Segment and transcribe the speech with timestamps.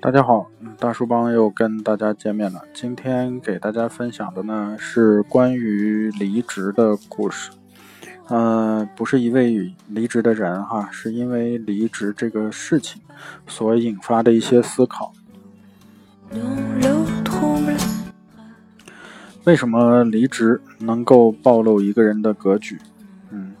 [0.00, 0.48] 大家好，
[0.78, 2.62] 大叔帮又跟大家见面了。
[2.72, 7.50] 今天给大家分享的呢是关于离职的故事。
[8.28, 13.02] 呃，不是一位离职的人哈，是因为离职这个事情
[13.48, 15.12] 所引发的一些思考。
[19.42, 22.78] 为什么离职能够暴露一个人的格局？
[23.32, 23.52] 嗯，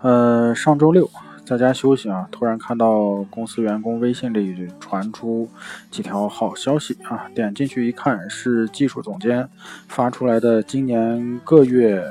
[0.00, 1.08] 呃，上周六。
[1.46, 5.48] 在家休息啊，突然看到公司员工微信里传出
[5.92, 9.48] 几条好消息啊，点进去一看，是技术总监
[9.86, 12.04] 发出来的今年各月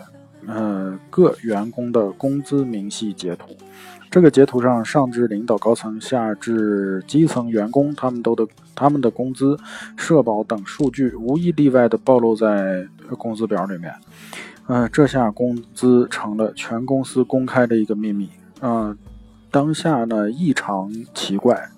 [0.47, 3.49] 呃各员工的工资明细截图。
[4.09, 9.57] 这个截图上，上至领导高层，下至基层员工，他们都的他们的工资、
[9.97, 13.93] 社保等数据，无一例外的暴露在工资表里面。
[14.67, 18.29] 嗯，这下工资成了全公司公开的一个秘密
[18.61, 18.95] 啊。
[19.55, 21.69] 当下呢异常奇怪，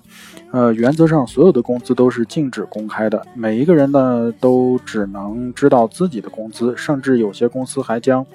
[0.50, 8.26] 呃，原则上所有的工资都是禁止公开的，每一个人呢都只能知道自己的工资，甚至有些公司还将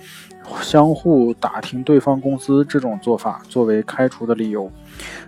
[0.60, 4.70] 相互打听对方公司这种做法作为开除的理由。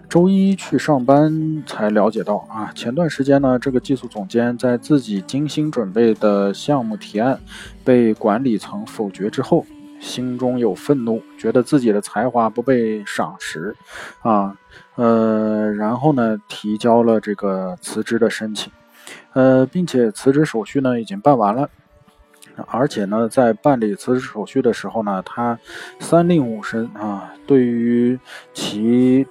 [0.08, 7.40] 周一去上班才了解到啊，前段时间呢，这个技术总监在自己精心准备的项目提案
[7.82, 9.66] 被管理层否决之后。
[10.04, 13.74] 心中有愤怒，觉得自己的才华不被赏识，
[14.20, 14.54] 啊，
[14.96, 18.70] 呃，然后呢，提交了这个辞职的申请，
[19.32, 21.70] 呃，并且辞职手续呢已经办完了，
[22.66, 25.58] 而且呢，在办理辞职手续的时候呢，他
[25.98, 28.18] 三令五申啊，对于
[28.52, 29.26] 其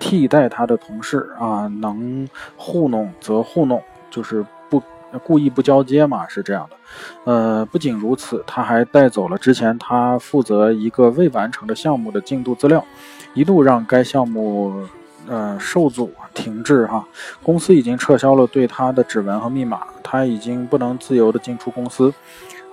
[0.00, 4.44] 替代他的同事啊，能糊弄则糊弄，就是。
[5.24, 6.76] 故意不交接嘛，是这样的。
[7.24, 12.84] 呃，不仅如此，他还带走了之前他负责一个未完成的项目的进度资料，
[13.34, 14.72] 一度让该项目
[15.28, 17.06] 呃受阻停滞哈。
[17.42, 22.12] 公司已经撤销了对他的指纹和密码，他已经不能自由的进出公司。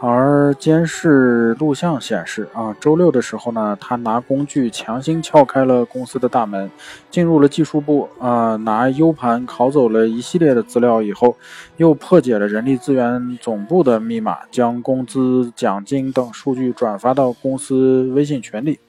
[0.06, 6.70] 而监视录像显示，啊，周六的时候呢，他拿工具强行撬开了公司的大门，
[7.10, 11.38] 进入了技术部，啊，拿 U 盘拷走了一系列的资料以后，
[11.78, 18.80] 又破解了人力资源总部的密码，将工资、奖金等数据转发到公司微信群里。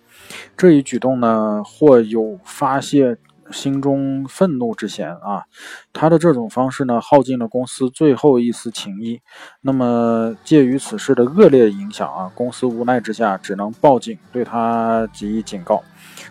[0.56, 3.16] 这一举动呢，或有发泄。
[3.50, 5.44] 心中愤怒之嫌啊，
[5.92, 9.20] 他的这种方式呢，耗尽了公司最后一丝情谊。
[9.60, 15.82] 那么，介于此事的恶劣影响啊，公司无奈之下只能报警，对他给予警告。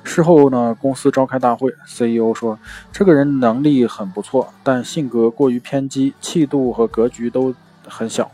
[0.03, 2.57] 事后呢，公司召开大会，CEO 说，
[2.91, 7.53] 这个人能力很不错，但性格过于偏激，气度和格局都
[7.87, 8.29] 很小。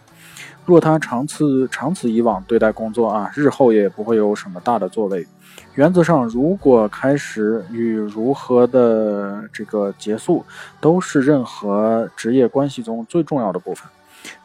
[0.69, 5.25] 若他长此长此以往对待工作啊，日后也不会有什么大的作为。
[5.73, 10.45] 原则上，如果开始与如何的这个结束，
[10.79, 13.89] 都是任何职业关系中最重要的部分。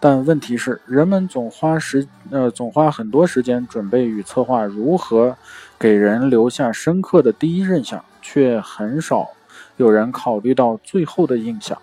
[0.01, 5.37] 但问题是，人们总花时呃总花很多时间准备与策划如何
[5.79, 9.29] 给人留下深刻的第一印象，却很少
[9.77, 11.77] 有人考虑到最后的印象。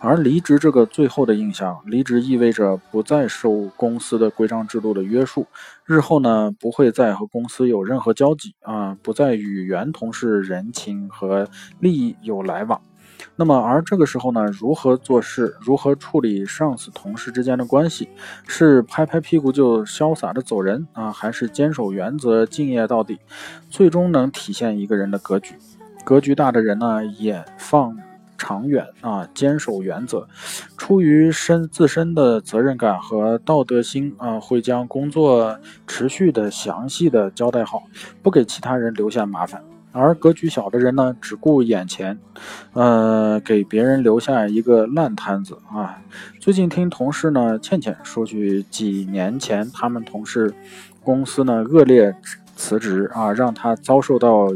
[0.00, 5.46] 而离职这个最后的印象，离职意味着不再受公司的规章制度的约束，
[5.84, 12.80] 日后呢不会再和公司有任何交集啊，不再与原同事人情和利益有来往。
[13.36, 18.08] 那么，而这个时候呢，如何做事，如何处理上司同事之间的关系，
[18.46, 23.18] 是拍拍屁股就潇洒的走人啊，还是坚守原则，敬业到底，
[23.68, 25.54] 最终能体现一个人的格局。
[26.02, 27.94] 格局大的人呢，眼放。
[28.40, 30.26] 长远啊，坚守原则，
[30.78, 37.82] 出于身自身的责任感和道德心啊，会将工作持续的详细的交代好，
[38.22, 39.62] 不给其他人留下麻烦。
[39.92, 42.18] 而格局小的人呢，只顾眼前，
[42.72, 46.00] 呃，给别人留下一个烂摊子啊。
[46.38, 50.54] 最近听同事呢倩倩说起几年前他们同事
[51.02, 52.14] 公司呢恶劣
[52.56, 54.48] 辞职啊，让他遭受到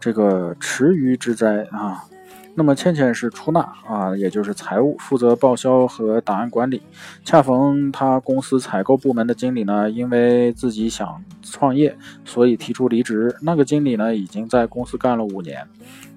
[0.00, 2.04] 这个池鱼之灾啊。
[2.54, 6.82] 那么倩倩是出纳啊，也就是财务，负责报销和档案管理。
[7.24, 13.34] 恰逢他公司采购部门的经理呢，因为自己想创业，所以提出离职。
[13.40, 15.66] 那个经理呢，已经在公司干了五年，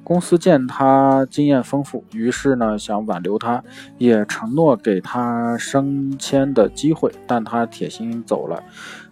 [0.03, 3.63] 公司见他经验丰富，于是呢想挽留他，
[3.97, 8.61] 也承诺给他升迁的机会，但他铁心走了。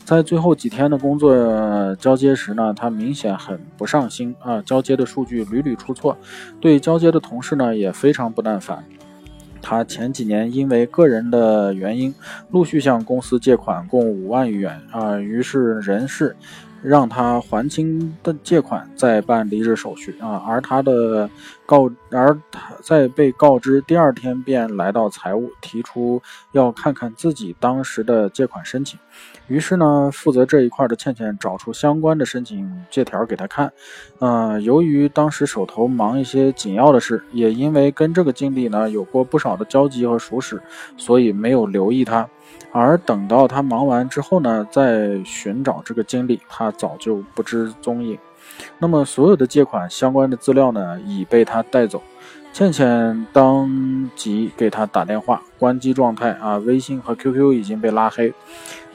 [0.06, 6.18] 在最后几天的工作交接时呢，他明显很不上心啊，交接的数据屡屡出错，
[6.60, 8.84] 对交接的同事呢也非常不耐烦。
[9.62, 12.14] 他前几年因为个人的原因，
[12.52, 16.36] 陆续向公司借款共五万余元啊，于是人事
[16.84, 20.44] 让他还清的借款，再办离职手续啊。
[20.46, 21.30] 而他的
[21.66, 26.22] 告，而他在被告知第二天便来到财务，提出
[26.52, 29.00] 要看看自己当时的借款申请。
[29.48, 33.72] 于是呢，负责这一块的倩倩找出相关的申请借条给他看。
[34.20, 40.62] 呃，由于当时手头忙一些紧要的事，也因为跟这个经理呢有过不少的交集和熟识，
[40.98, 42.28] 所以没有留意他。
[42.72, 48.18] 而等到他忙完之后呢，再寻找这个经理，他早就不知踪影。
[48.80, 52.02] 那么所有的借款相关的资料呢，已被他带走。
[52.52, 58.34] 倩倩当即给他打电话，关机状态啊，微信和 QQ 已经被拉黑。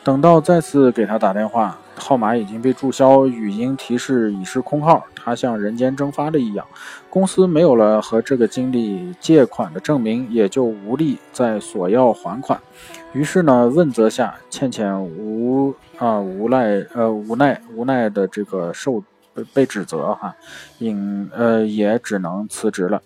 [0.04, 5.04] 等到再次给他打电话，号码已经被注销，语音提示已是空号。
[5.16, 6.64] 他像人间蒸发了一样，
[7.10, 12.58] 公司没有了和这个经理借款的证明，也就无力再索要还款。
[13.12, 19.02] 于是呢，问责下，倩倩无啊无奈呃无奈无奈的这个受
[19.34, 20.36] 被被指责哈，
[20.78, 23.02] 应呃也只能辞职了。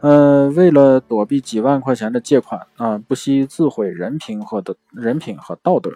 [0.00, 5.90] 呃，为了躲避几万块钱的借款啊，不惜自毁人品和的人品和道德，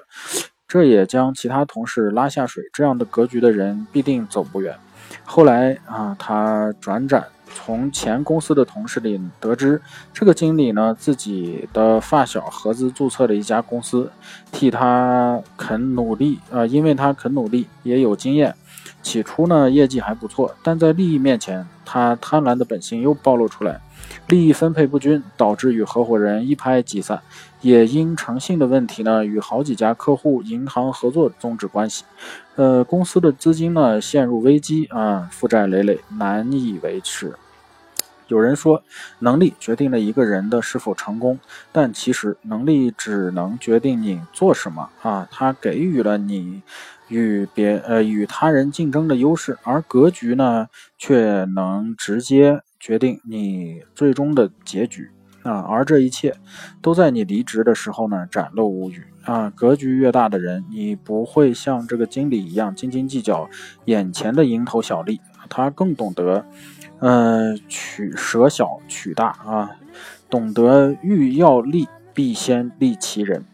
[0.66, 2.64] 这也将其他同事拉下水。
[2.72, 4.76] 这样的格局的人必定走不远。
[5.24, 7.26] 后来啊，他转展。
[7.54, 9.80] 从前公司的同事里得知，
[10.12, 14.10] 这个经理呢，自己的发小合资注册了一家公司，
[14.50, 18.54] 替他肯努力啊，因为他肯努力，也有经验。
[19.02, 23.80] 起初呢，业绩还不错，但在利益面前，他贪婪的本性又暴露出来，
[24.32, 27.20] 利益分配不均，导致与合伙人一拍即散。
[27.60, 32.06] 也因诚信的问题呢，与好几家客户、银行合作终止关系。
[32.56, 37.34] 呃，公司的资金呢陷入危机啊，负债累累，难以维持。
[38.28, 38.82] 有人说，
[39.18, 41.38] 能力决定了一个人的是否成功，
[41.70, 46.62] 但其实能力只能决定你做什么啊，它给予了你
[47.08, 55.08] 与别呃与他人竞争的优势，而格局呢，却能直接决定你最终的结局。
[55.42, 56.36] 啊，而这一切
[56.80, 59.50] 都在你离职的时候呢展露无余啊！
[59.50, 63.50] 格局越大的人，你不会像这个经理一样斤斤计较
[63.86, 65.20] 眼前的蝇头小利，
[65.50, 66.46] 他更懂得，
[67.00, 69.70] 呃，取舍小取大啊，
[70.30, 73.44] 懂得欲要利必先利其人。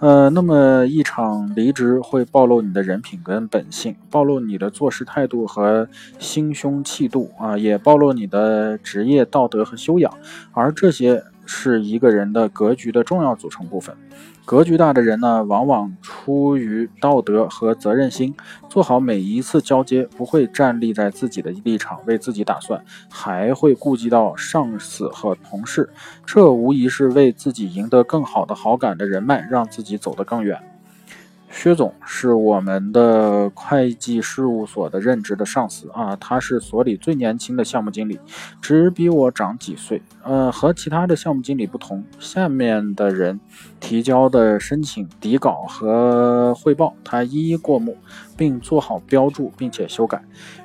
[0.00, 5.88] 呃，那么一场离职会暴露你的人品跟本性，暴露你的做事态度和
[6.20, 10.12] 心胸气度啊，也暴露你的职业道德和修养，
[10.52, 13.96] 而这些是一个人的格局的重要组成部分。
[14.44, 18.34] 格局大的人呢，往往出于道德和责任心，
[18.68, 25.90] 做好每一次交接，不会站立在自己的立场为自己打算，还会顾及到上司和同事。
[26.24, 30.62] 这无疑是为自己赢得更好的好感的人脉，让自己走得更远。
[31.50, 38.20] 薛总是我们的会计事务所的任职的上司啊，他是所里最年轻的项目经理，
[38.60, 40.00] 只比我长几岁。
[40.22, 43.40] 呃，和其他的项目经理不同，下面的人
[43.80, 47.96] 提交的申请底稿和汇报，他一一过目，
[48.36, 50.22] 并做好标注，并且修改。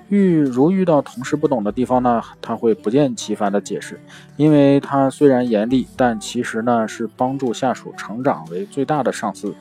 [0.10, 4.00] 遇如遇到同事不懂的地方呢，他会不厌其烦的解释，
[4.36, 9.56] 因为他虽然严厉，但其实呢是帮助下属成长为最大的上司。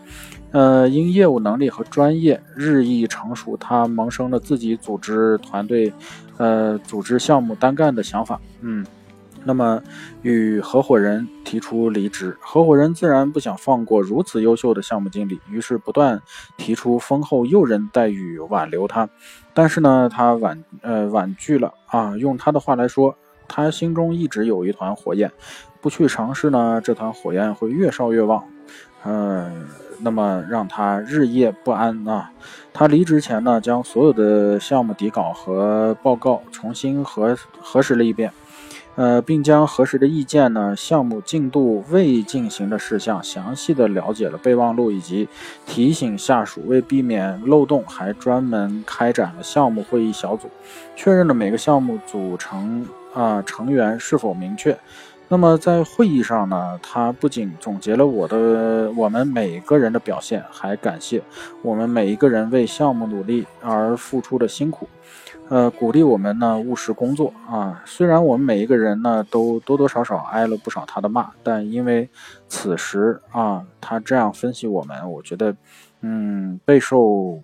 [0.53, 5.93] 呃，因业务能力和专业日益成熟，他萌生了自己组织团队，
[6.37, 8.39] 呃，组织项目单干的想法。
[8.61, 8.87] 嗯，
[9.45, 9.83] 那么
[10.21, 16.21] 与合伙人提出离职，合伙人自然不想放过如此优秀的项目经理，于是不断
[16.59, 19.09] 提出丰厚诱人待遇挽留他。
[19.55, 22.17] 但是呢，他婉呃婉拒了啊。
[22.17, 23.17] 用他的话来说，
[23.49, 25.33] 他心中一直有一团火焰，
[25.81, 28.45] 不去尝试呢，这团火焰会越烧越旺。
[29.05, 29.69] 嗯。
[30.05, 32.33] 那么让他日夜不安啊！
[32.73, 38.33] 他离职前呢，将所有的项目底稿和报告重新核核实了一遍，
[38.97, 45.29] 呃，并将核实的意见呢、项目进度未进行的事项详细的了解了备忘录，以及
[45.67, 46.63] 提醒下属。
[46.67, 50.51] 为避免漏洞，还专门开展了项目会议小组，
[50.97, 54.77] 确认了每个项目组成啊成员是否明确。
[55.33, 61.23] 那么在会议上呢，他不仅总结了我的我们每个人的表现，还感谢
[61.63, 64.87] 我们每一个人为项目努力而付出的辛苦，
[65.49, 67.83] 呃，鼓励我们呢务实工作啊。
[67.87, 72.11] 虽然我们每一个人呢都多多少少挨了不少他的骂，但因为
[72.47, 75.57] 此时啊，他这样分析我们，我觉得
[76.03, 77.41] 嗯备受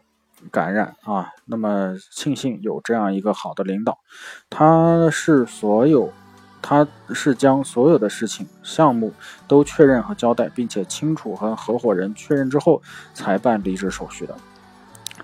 [0.50, 1.30] 感染啊。
[1.46, 3.98] 那么庆幸有这样一个好的领导，
[4.50, 6.12] 他是所有。
[6.60, 9.12] 他是将所有的事情、项目
[9.46, 12.82] 都确认和交代，并且清楚和合伙人确认之后
[13.14, 14.34] 才办离职手续的。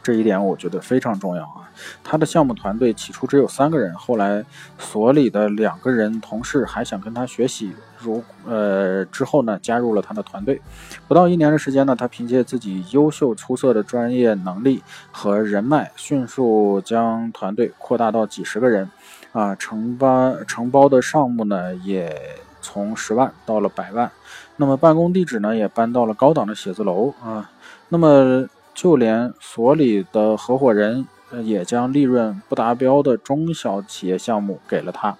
[0.02, 1.70] 这一点我觉得非常重要啊！
[2.02, 4.44] 他的项目团队起初只有三个人，后来
[4.78, 10.60] 所里的两个人同事还想跟他学习，如呃之后呢加入了他的团队。
[11.08, 18.90] 不到一年的时间呢，他凭借自己优秀出色的专业能力和人脉，迅速将团队扩大到几十个人，
[19.34, 22.18] 啊承包承包的项目呢也
[22.62, 24.10] 从十万到了百万。
[24.56, 27.50] 那么办公地址呢也搬到了高档的写字楼啊，
[27.90, 28.48] 那么。
[28.76, 31.06] 就连所里的合伙人
[31.44, 35.16] 也将利润不达标的中小企业项目给了他。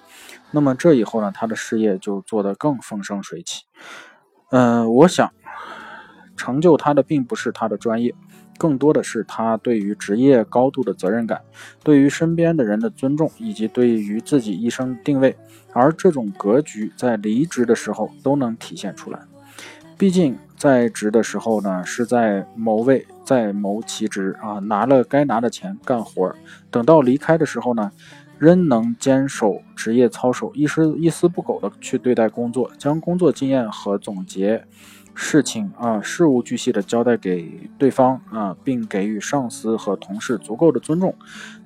[0.51, 3.63] 那么这以后呢，他的事业就做得更风生水起。
[4.51, 5.31] 嗯，我想
[6.37, 8.13] 成就他的并不是他的专业，
[8.57, 11.41] 更多的是他对于职业高度的责任感，
[11.83, 15.37] 对于身边的人的尊重，以及对于自己一生定位。
[15.73, 19.19] 而这种格局在离职的时候都能体现出来。
[19.99, 26.35] 毕竟在职的时候呢，是在谋位，在谋其职啊，拿了该拿的钱干活。
[26.71, 27.91] 等到离开的时候呢，
[28.39, 34.65] 仍能坚守职业操守，一丝一丝不苟的去对待工作，将工作经验和总结
[35.15, 41.15] 事情啊，事无巨细的交代给对方啊，并给予上司和同事足够的尊重，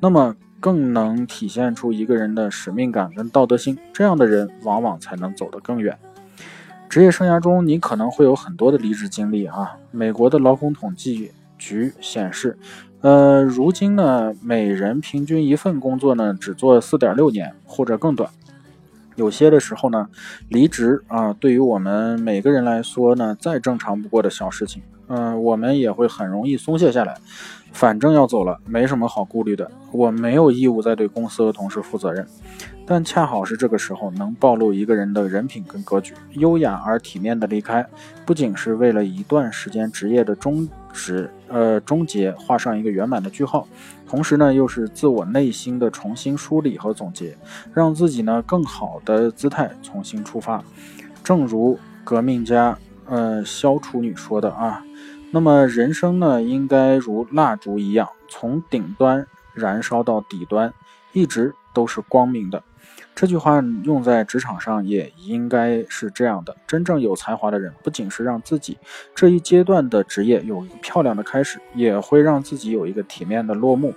[0.00, 3.78] 那么更能体现出一个人的使命感跟道德心。
[3.92, 5.98] 这样的人往往才能走得更远。
[6.88, 9.76] 职业生涯中，你可能会有很多的离职经历啊。
[9.90, 12.58] 美国的劳工统计局显示，
[13.00, 18.30] 呃，如今呢，每人平均一份工作呢，只做四点六年或者更短。
[19.18, 20.08] 有些的时候呢，
[20.48, 27.16] 离职啊，对于我们每个人来说呢，再正常不过的小事情，嗯，我们也会很容易松懈下来。
[27.72, 29.68] 反正要走了，没什么好顾虑的。
[29.92, 32.24] 我没有义务再对公司和同事负责任。
[32.86, 36.14] 但恰好是这个时候，能暴露一个人的人品跟格局。
[36.34, 37.84] 优雅而体面的离开，
[38.24, 43.66] 不仅是为了一段时间职业的终止，呃，终结画上一个圆满的句号，
[44.06, 47.36] 同时呢，又是自我内心的重新梳理和总结，
[47.72, 50.62] 让自己呢更好的姿态重新出发。
[51.22, 54.82] 正如革命家，呃，萧楚女说的啊，
[55.30, 60.72] 那么人生呢，应该如蜡烛一样，从顶端燃烧到底端，
[61.12, 62.62] 一直都是光明的。
[63.20, 66.54] 这句话用在职场上也应该是这样的。
[66.68, 68.78] 真正有才华的人，不仅是让自己
[69.12, 73.92] 这一阶段的职业有一个漂亮的开始，也会让自己有一个体面的落幕，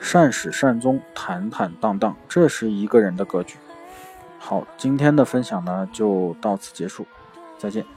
[0.00, 3.54] 善始善终，坦坦荡荡，这是一个人的格局。
[4.40, 7.06] 好，今天的分享呢就到此结束，
[7.56, 7.95] 再见。